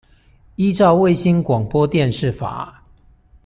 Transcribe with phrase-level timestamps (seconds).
[0.55, 2.83] 依照衛星廣播電視法